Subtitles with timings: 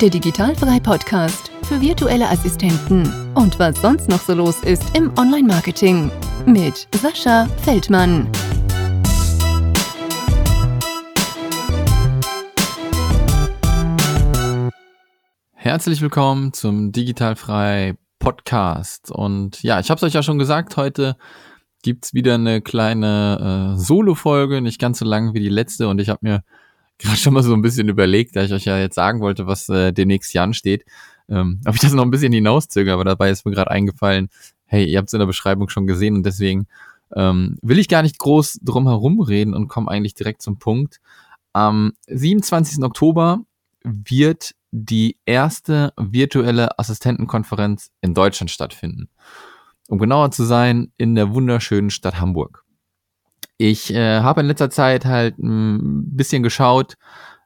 [0.00, 6.10] der Digitalfrei Podcast für virtuelle Assistenten und was sonst noch so los ist im Online-Marketing
[6.46, 8.28] mit Sascha Feldmann.
[15.52, 19.12] Herzlich willkommen zum Digitalfrei Podcast.
[19.12, 21.16] Und ja, ich habe es euch ja schon gesagt, heute
[21.82, 25.86] gibt's wieder eine kleine äh, Solo-Folge, nicht ganz so lang wie die letzte.
[25.86, 26.42] Und ich habe mir
[26.98, 29.68] gerade schon mal so ein bisschen überlegt, da ich euch ja jetzt sagen wollte, was
[29.68, 30.84] äh, demnächst hier ansteht,
[31.28, 34.28] ähm, ob ich das noch ein bisschen hinauszögere, aber dabei ist mir gerade eingefallen,
[34.66, 36.66] hey, ihr habt es in der Beschreibung schon gesehen und deswegen
[37.14, 41.00] ähm, will ich gar nicht groß drum herum reden und komme eigentlich direkt zum Punkt.
[41.52, 42.82] Am 27.
[42.82, 43.40] Oktober
[43.84, 49.08] wird die erste virtuelle Assistentenkonferenz in Deutschland stattfinden.
[49.88, 52.63] Um genauer zu sein, in der wunderschönen Stadt Hamburg.
[53.56, 56.96] Ich äh, habe in letzter Zeit halt ein bisschen geschaut,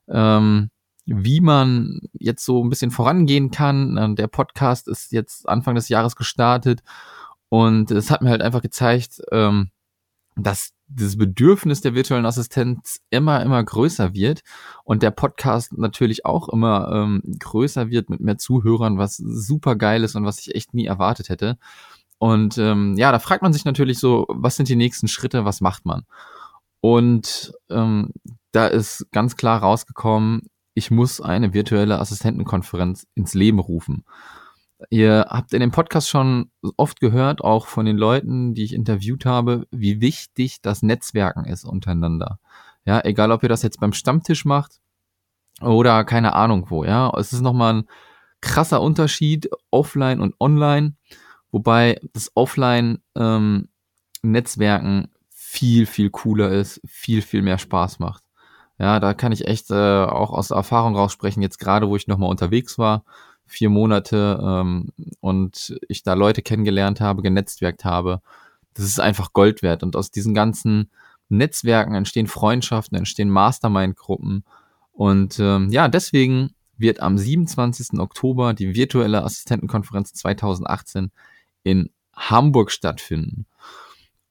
[0.09, 0.71] ähm,
[1.05, 4.17] wie man jetzt so ein bisschen vorangehen kann.
[4.17, 6.83] Der Podcast ist jetzt Anfang des Jahres gestartet
[7.49, 9.71] und es hat mir halt einfach gezeigt, ähm,
[10.37, 14.43] dass dieses Bedürfnis der virtuellen Assistenz immer, immer größer wird
[14.85, 20.05] und der Podcast natürlich auch immer ähm, größer wird mit mehr Zuhörern, was super geil
[20.05, 21.59] ist und was ich echt nie erwartet hätte.
[22.19, 25.61] Und ähm, ja, da fragt man sich natürlich so, was sind die nächsten Schritte, was
[25.61, 26.05] macht man?
[26.81, 28.13] Und ähm,
[28.53, 30.43] da ist ganz klar rausgekommen,
[30.75, 34.05] ich muss eine virtuelle Assistentenkonferenz ins Leben rufen.
[34.91, 39.27] Ihr habt in dem Podcast schon oft gehört, auch von den Leuten, die ich interviewt
[39.27, 42.39] habe, wie wichtig das Netzwerken ist untereinander.
[42.85, 44.81] Ja, egal ob ihr das jetzt beim Stammtisch macht
[45.61, 47.13] oder keine Ahnung wo, ja.
[47.19, 47.89] Es ist nochmal ein
[48.41, 50.95] krasser Unterschied offline und online.
[51.51, 58.23] Wobei das Offline-Netzwerken ähm, viel, viel cooler ist, viel, viel mehr Spaß macht.
[58.79, 62.31] Ja, da kann ich echt äh, auch aus Erfahrung raussprechen, jetzt gerade wo ich nochmal
[62.31, 63.05] unterwegs war,
[63.47, 64.91] vier Monate ähm,
[65.21, 68.21] und ich da Leute kennengelernt habe, genetzwerkt habe.
[68.75, 69.83] Das ist einfach Gold wert.
[69.83, 70.91] Und aus diesen ganzen
[71.29, 74.45] Netzwerken entstehen Freundschaften, entstehen Mastermind-Gruppen.
[74.93, 77.99] Und ähm, ja, deswegen wird am 27.
[77.99, 81.11] Oktober die virtuelle Assistentenkonferenz 2018
[81.63, 83.47] in Hamburg stattfinden.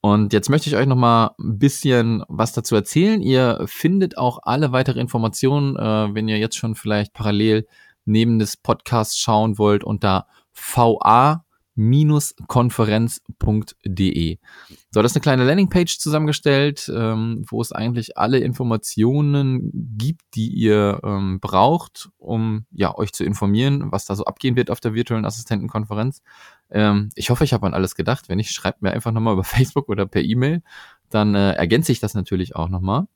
[0.02, 3.22] Und jetzt möchte ich euch noch mal ein bisschen was dazu erzählen.
[3.22, 7.68] Ihr findet auch alle weitere Informationen, äh, wenn ihr jetzt schon vielleicht parallel
[8.06, 11.44] neben des Podcasts schauen wollt, unter va
[12.48, 14.38] konferenz.de.
[14.92, 20.50] So, das ist eine kleine Landingpage zusammengestellt, ähm, wo es eigentlich alle Informationen gibt, die
[20.50, 24.94] ihr ähm, braucht, um ja euch zu informieren, was da so abgehen wird auf der
[24.94, 26.22] virtuellen Assistentenkonferenz.
[26.70, 28.28] Ähm, ich hoffe, ich habe an alles gedacht.
[28.28, 30.64] Wenn nicht, schreibt mir einfach nochmal über Facebook oder per E-Mail.
[31.09, 33.08] Dann äh, ergänze ich das natürlich auch nochmal.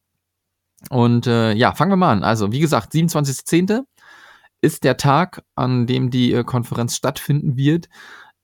[0.89, 2.23] Und äh, ja, fangen wir mal an.
[2.23, 3.83] Also, wie gesagt, 27.10.
[4.61, 7.87] ist der Tag, an dem die äh, Konferenz stattfinden wird.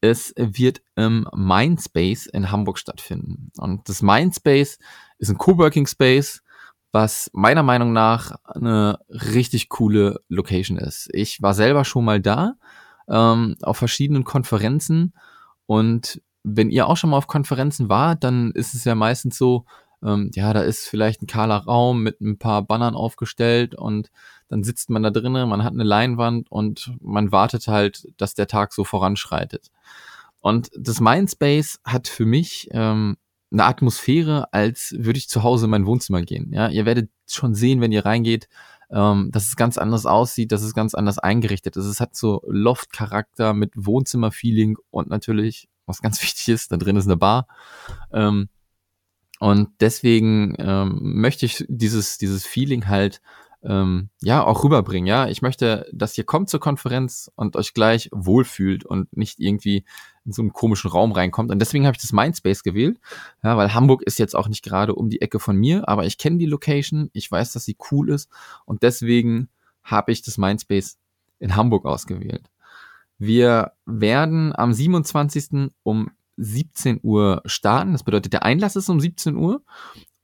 [0.02, 3.52] Es wird im Mindspace in Hamburg stattfinden.
[3.58, 4.80] Und das Mindspace
[5.18, 6.44] ist ein Coworking Space,
[6.92, 11.10] was meiner Meinung nach eine richtig coole Location ist.
[11.14, 12.56] Ich war selber schon mal da
[13.10, 15.14] ähm, auf verschiedenen Konferenzen
[15.66, 19.66] und wenn ihr auch schon mal auf Konferenzen wart, dann ist es ja meistens so,
[20.04, 24.10] ähm, ja, da ist vielleicht ein kahler Raum mit ein paar Bannern aufgestellt und
[24.50, 28.48] dann sitzt man da drinnen, man hat eine Leinwand und man wartet halt, dass der
[28.48, 29.72] Tag so voranschreitet.
[30.40, 33.18] Und das Mindspace hat für mich ähm,
[33.52, 36.52] eine Atmosphäre, als würde ich zu Hause in mein Wohnzimmer gehen.
[36.54, 38.48] Ja, ihr werdet schon sehen, wenn ihr reingeht,
[38.90, 41.86] ähm, dass es ganz anders aussieht, dass es ganz anders eingerichtet ist.
[41.86, 47.06] Es hat so Loft-Charakter mit Wohnzimmer-Feeling und natürlich, was ganz wichtig ist, da drin ist
[47.06, 47.48] eine Bar.
[48.12, 48.50] Ähm,
[49.40, 53.22] und deswegen ähm, möchte ich dieses, dieses Feeling halt
[53.64, 55.08] ähm, ja auch rüberbringen.
[55.08, 59.84] Ja, ich möchte, dass ihr kommt zur Konferenz und euch gleich wohlfühlt und nicht irgendwie
[60.26, 61.52] in so einen komischen Raum reinkommt.
[61.52, 63.00] Und deswegen habe ich das Mindspace gewählt,
[63.44, 66.18] ja, weil Hamburg ist jetzt auch nicht gerade um die Ecke von mir, aber ich
[66.18, 68.30] kenne die Location, ich weiß, dass sie cool ist
[68.66, 69.50] und deswegen
[69.84, 70.98] habe ich das Mindspace
[71.40, 72.50] in Hamburg ausgewählt.
[73.18, 75.72] Wir werden am 27.
[75.84, 77.94] um 17 Uhr starten.
[77.94, 79.64] Das bedeutet, der Einlass ist um 17 Uhr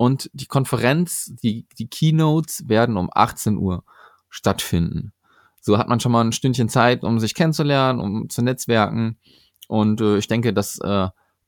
[0.04, 3.86] und die Konferenz, die, die Keynotes werden um 18 Uhr
[4.28, 5.14] stattfinden.
[5.62, 9.18] So hat man schon mal ein Stündchen Zeit, um sich kennenzulernen, um zu netzwerken.
[9.70, 11.08] Und äh, ich denke, das äh,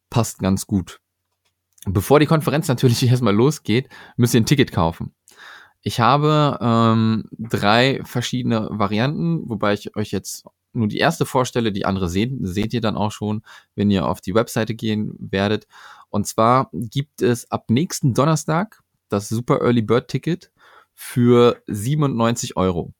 [0.09, 1.01] passt ganz gut.
[1.85, 5.13] Bevor die Konferenz natürlich erstmal losgeht, müsst ihr ein Ticket kaufen.
[5.81, 10.45] Ich habe ähm, drei verschiedene Varianten, wobei ich euch jetzt
[10.75, 13.43] nur die erste vorstelle, die andere seht, seht ihr dann auch schon,
[13.75, 15.67] wenn ihr auf die Webseite gehen werdet.
[16.09, 20.51] Und zwar gibt es ab nächsten Donnerstag das Super Early Bird Ticket
[20.93, 22.93] für 97 Euro.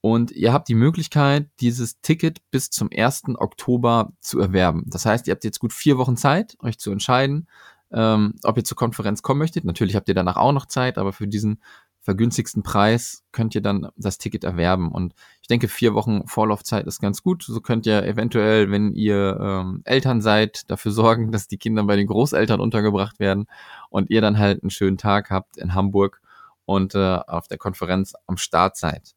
[0.00, 3.24] Und ihr habt die Möglichkeit, dieses Ticket bis zum 1.
[3.36, 4.84] Oktober zu erwerben.
[4.86, 7.48] Das heißt, ihr habt jetzt gut vier Wochen Zeit, euch zu entscheiden,
[7.90, 9.64] ähm, ob ihr zur Konferenz kommen möchtet.
[9.64, 11.60] Natürlich habt ihr danach auch noch Zeit, aber für diesen
[12.08, 14.90] vergünstigsten Preis könnt ihr dann das Ticket erwerben.
[14.90, 15.12] Und
[15.42, 17.42] ich denke, vier Wochen Vorlaufzeit ist ganz gut.
[17.42, 21.96] So könnt ihr eventuell, wenn ihr ähm, Eltern seid, dafür sorgen, dass die Kinder bei
[21.96, 23.44] den Großeltern untergebracht werden
[23.90, 26.22] und ihr dann halt einen schönen Tag habt in Hamburg
[26.64, 29.14] und äh, auf der Konferenz am Start seid.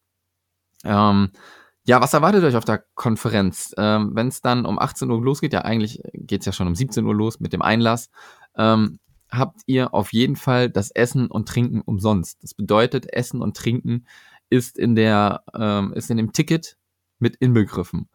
[0.84, 1.32] Ähm,
[1.86, 3.74] ja, was erwartet euch auf der Konferenz?
[3.78, 6.76] Ähm, Wenn es dann um 18 Uhr losgeht, ja eigentlich geht es ja schon um
[6.76, 8.10] 17 Uhr los mit dem Einlass,
[8.58, 9.00] ähm,
[9.32, 12.44] habt ihr auf jeden Fall das Essen und Trinken umsonst.
[12.44, 14.06] Das bedeutet, Essen und Trinken
[14.50, 16.78] ist in der, ähm, ist in dem Ticket
[17.20, 18.10] mit inbegriffen.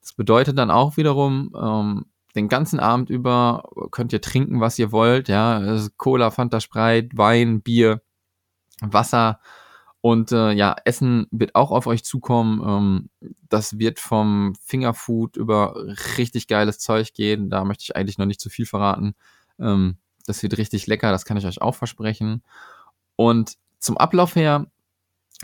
[0.00, 4.92] Das bedeutet dann auch wiederum, ähm, den ganzen Abend über könnt ihr trinken, was ihr
[4.92, 8.02] wollt, ja, Cola, Fanta, Sprite, Wein, Bier,
[8.80, 9.40] Wasser,
[10.06, 12.62] und äh, ja, Essen wird auch auf euch zukommen.
[12.64, 15.74] Ähm, das wird vom Fingerfood über
[16.16, 17.50] richtig geiles Zeug gehen.
[17.50, 19.16] Da möchte ich eigentlich noch nicht zu viel verraten.
[19.58, 22.42] Ähm, das wird richtig lecker, das kann ich euch auch versprechen.
[23.16, 24.66] Und zum Ablauf her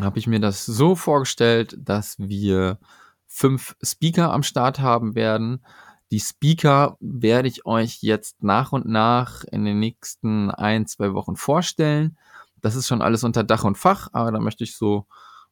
[0.00, 2.78] habe ich mir das so vorgestellt, dass wir
[3.26, 5.64] fünf Speaker am Start haben werden.
[6.10, 11.36] Die Speaker werde ich euch jetzt nach und nach in den nächsten ein, zwei Wochen
[11.36, 12.18] vorstellen.
[12.60, 15.06] Das ist schon alles unter Dach und Fach, aber da möchte ich so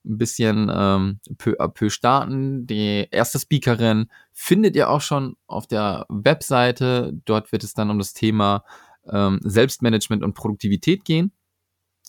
[0.04, 2.66] ein bisschen ähm, peu à peu starten.
[2.66, 7.12] Die erste Speakerin findet ihr auch schon auf der Webseite.
[7.24, 8.64] Dort wird es dann um das Thema
[9.10, 11.32] ähm, Selbstmanagement und Produktivität gehen.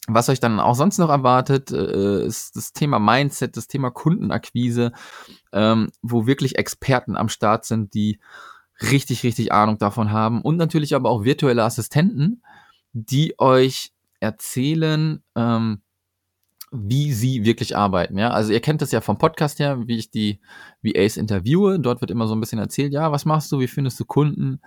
[0.07, 4.93] Was euch dann auch sonst noch erwartet, äh, ist das Thema Mindset, das Thema Kundenakquise,
[5.53, 8.19] ähm, wo wirklich Experten am Start sind, die
[8.81, 12.41] richtig, richtig Ahnung davon haben und natürlich aber auch virtuelle Assistenten,
[12.93, 15.81] die euch erzählen, ähm,
[16.71, 18.17] wie sie wirklich arbeiten.
[18.17, 20.39] Ja, also ihr kennt das ja vom Podcast her, wie ich die
[20.81, 21.79] VAs interviewe.
[21.79, 24.61] Dort wird immer so ein bisschen erzählt, ja, was machst du, wie findest du Kunden,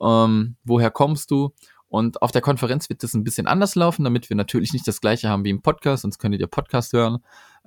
[0.00, 1.52] ähm, woher kommst du?
[1.88, 5.00] Und auf der Konferenz wird das ein bisschen anders laufen, damit wir natürlich nicht das
[5.00, 7.18] gleiche haben wie im Podcast, sonst könntet ihr Podcast hören.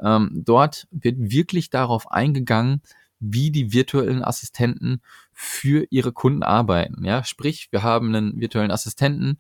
[0.03, 2.81] Ähm, dort wird wirklich darauf eingegangen,
[3.19, 5.01] wie die virtuellen Assistenten
[5.33, 7.03] für ihre Kunden arbeiten.
[7.05, 9.39] Ja, sprich, wir haben einen virtuellen Assistenten,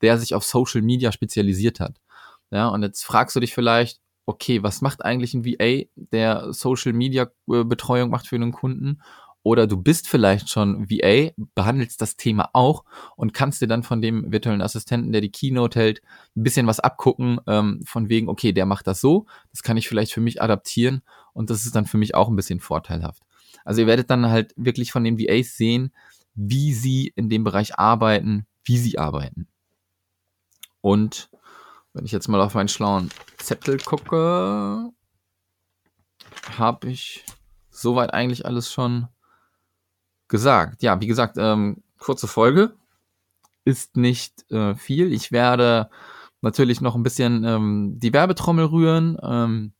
[0.00, 2.00] der sich auf Social Media spezialisiert hat.
[2.50, 6.92] Ja, und jetzt fragst du dich vielleicht, okay, was macht eigentlich ein VA, der Social
[6.92, 9.02] Media äh, Betreuung macht für einen Kunden?
[9.42, 12.84] Oder du bist vielleicht schon VA, behandelst das Thema auch
[13.16, 16.02] und kannst dir dann von dem virtuellen Assistenten, der die Keynote hält,
[16.36, 19.88] ein bisschen was abgucken, ähm, von wegen, okay, der macht das so, das kann ich
[19.88, 21.02] vielleicht für mich adaptieren
[21.32, 23.22] und das ist dann für mich auch ein bisschen vorteilhaft.
[23.64, 25.92] Also ihr werdet dann halt wirklich von den VAs sehen,
[26.34, 29.48] wie sie in dem Bereich arbeiten, wie sie arbeiten.
[30.82, 31.30] Und
[31.92, 34.90] wenn ich jetzt mal auf meinen schlauen Zettel gucke,
[36.58, 37.24] habe ich
[37.70, 39.08] soweit eigentlich alles schon
[40.30, 40.82] gesagt.
[40.82, 42.72] Ja, wie gesagt, ähm, kurze Folge
[43.64, 45.12] ist nicht äh, viel.
[45.12, 45.90] Ich werde
[46.40, 49.72] natürlich noch ein bisschen ähm, die Werbetrommel rühren, ähm,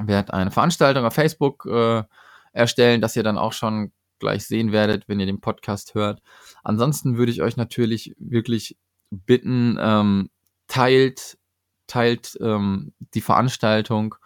[0.00, 2.02] werde eine Veranstaltung auf Facebook äh,
[2.52, 6.20] erstellen, dass ihr dann auch schon gleich sehen werdet, wenn ihr den Podcast hört.
[6.64, 8.76] Ansonsten würde ich euch natürlich wirklich
[9.10, 10.30] bitten, ähm,
[10.66, 11.38] teilt,
[11.86, 14.16] teilt ähm, die Veranstaltung,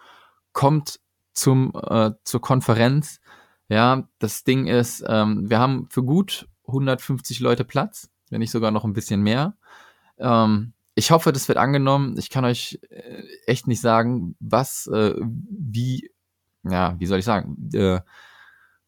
[0.53, 0.99] kommt
[1.33, 3.19] zum, äh, zur Konferenz.
[3.69, 8.71] Ja, das Ding ist, ähm, wir haben für gut 150 Leute Platz, wenn nicht sogar
[8.71, 9.55] noch ein bisschen mehr.
[10.17, 12.17] Ähm, ich hoffe, das wird angenommen.
[12.17, 16.11] Ich kann euch äh, echt nicht sagen, was, äh, wie,
[16.63, 18.01] ja, wie soll ich sagen, äh,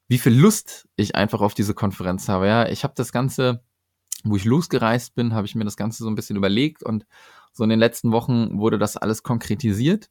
[0.08, 2.48] wie viel Lust ich einfach auf diese Konferenz habe.
[2.48, 3.64] Ja, ich habe das Ganze
[4.24, 7.06] wo ich losgereist bin, habe ich mir das Ganze so ein bisschen überlegt und
[7.54, 10.10] so in den letzten Wochen wurde das alles konkretisiert.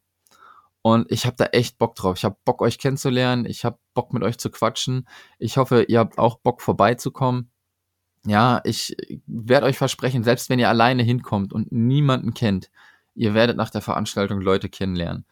[0.82, 2.16] Und ich habe da echt Bock drauf.
[2.16, 3.44] Ich habe Bock, euch kennenzulernen.
[3.44, 5.06] Ich habe Bock, mit euch zu quatschen.
[5.38, 7.50] Ich hoffe, ihr habt auch Bock, vorbeizukommen.
[8.26, 8.96] Ja, ich
[9.26, 12.70] werde euch versprechen, selbst wenn ihr alleine hinkommt und niemanden kennt,
[13.14, 15.24] ihr werdet nach der Veranstaltung Leute kennenlernen.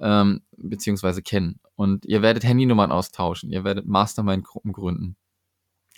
[0.00, 1.60] Ähm, beziehungsweise kennen.
[1.74, 3.50] Und ihr werdet Handynummern austauschen.
[3.50, 5.16] Ihr werdet Mastermind-Gruppen gründen.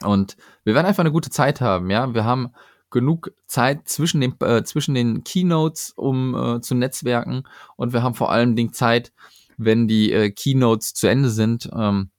[0.02, 2.14] Und wir werden einfach eine gute Zeit haben, ja.
[2.14, 2.50] Wir haben
[2.90, 7.44] genug Zeit zwischen den, äh, zwischen den Keynotes, um äh, zu netzwerken.
[7.76, 9.12] Und wir haben vor allem Dingen Zeit,
[9.56, 12.10] wenn die äh, Keynotes zu Ende sind, ähm,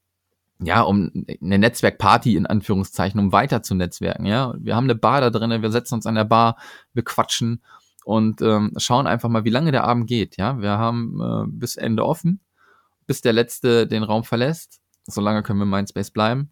[0.64, 1.12] ja, um
[1.42, 4.54] eine Netzwerkparty in Anführungszeichen, um weiter zu netzwerken, ja.
[4.60, 6.58] Wir haben eine Bar da drin, wir setzen uns an der Bar,
[6.94, 7.64] wir quatschen
[8.06, 10.60] und ähm, schauen einfach mal, wie lange der Abend geht, ja.
[10.62, 12.42] Wir haben äh, bis Ende offen,
[13.08, 14.82] bis der Letzte den Raum verlässt.
[15.08, 16.52] Solange können wir im Mindspace bleiben.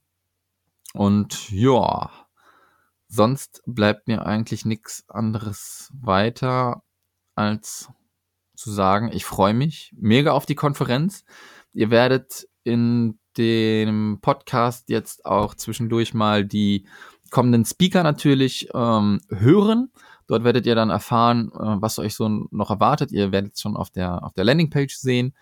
[0.94, 2.10] Und ja,
[3.10, 6.84] sonst bleibt mir eigentlich nichts anderes weiter
[7.36, 7.90] als
[8.56, 11.24] zu sagen, ich freue mich mega auf die Konferenz.
[11.74, 16.88] Ihr werdet in dem Podcast jetzt auch zwischendurch mal die
[17.32, 19.92] kommenden Speaker natürlich ähm, hören.
[20.28, 23.12] Dort werdet ihr dann erfahren, äh, was euch so noch erwartet.
[23.12, 25.34] Ihr werdet es schon auf der, auf der Landingpage sehen.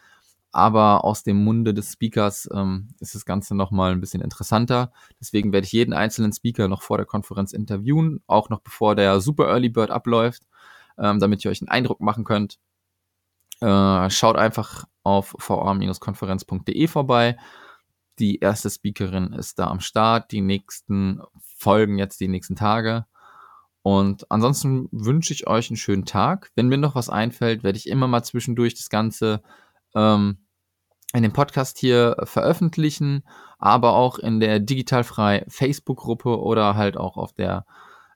[0.52, 4.92] Aber aus dem Munde des Speakers ähm, ist das Ganze nochmal ein bisschen interessanter.
[5.20, 9.20] Deswegen werde ich jeden einzelnen Speaker noch vor der Konferenz interviewen, auch noch bevor der
[9.20, 10.44] Super Early Bird abläuft,
[10.98, 12.60] ähm, damit ihr euch einen Eindruck machen könnt.
[13.60, 17.38] Äh, schaut einfach auf vr-konferenz.de vorbei.
[18.20, 20.32] Die erste Speakerin ist da am Start.
[20.32, 23.06] Die nächsten folgen jetzt die nächsten Tage.
[23.84, 26.52] Und ansonsten wünsche ich euch einen schönen Tag.
[26.56, 29.42] Wenn mir noch was einfällt, werde ich immer mal zwischendurch das Ganze
[29.98, 30.38] ähm,
[31.14, 33.24] in dem Podcast hier veröffentlichen,
[33.58, 37.66] aber auch in der digitalfrei Facebook-Gruppe oder halt auch auf der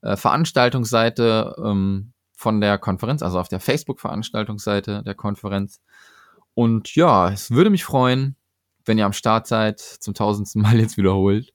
[0.01, 5.81] äh, Veranstaltungsseite ähm, von der Konferenz, also auf der Facebook-Veranstaltungsseite der Konferenz.
[6.53, 8.35] Und ja, es würde mich freuen,
[8.85, 11.53] wenn ihr am Start seid, zum tausendsten Mal jetzt wiederholt.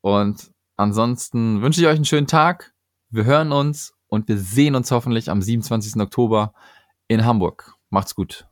[0.00, 2.74] Und ansonsten wünsche ich euch einen schönen Tag.
[3.10, 6.00] Wir hören uns und wir sehen uns hoffentlich am 27.
[6.00, 6.54] Oktober
[7.08, 7.74] in Hamburg.
[7.90, 8.51] Macht's gut.